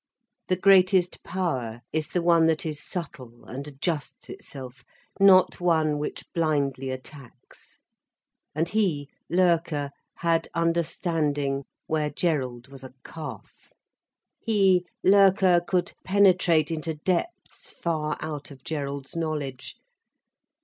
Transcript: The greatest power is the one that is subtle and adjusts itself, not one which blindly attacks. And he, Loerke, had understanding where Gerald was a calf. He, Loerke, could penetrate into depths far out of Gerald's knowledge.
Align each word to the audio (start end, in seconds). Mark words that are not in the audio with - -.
The 0.47 0.55
greatest 0.55 1.21
power 1.23 1.83
is 1.93 2.07
the 2.07 2.23
one 2.23 2.47
that 2.47 2.65
is 2.65 2.83
subtle 2.83 3.45
and 3.45 3.67
adjusts 3.67 4.31
itself, 4.31 4.83
not 5.19 5.61
one 5.61 5.99
which 5.99 6.23
blindly 6.33 6.89
attacks. 6.89 7.77
And 8.55 8.67
he, 8.67 9.09
Loerke, 9.29 9.91
had 10.15 10.47
understanding 10.55 11.65
where 11.85 12.09
Gerald 12.09 12.67
was 12.67 12.83
a 12.83 12.95
calf. 13.05 13.71
He, 14.39 14.87
Loerke, 15.03 15.63
could 15.67 15.93
penetrate 16.03 16.71
into 16.71 16.95
depths 16.95 17.71
far 17.71 18.17
out 18.21 18.49
of 18.49 18.63
Gerald's 18.63 19.15
knowledge. 19.15 19.75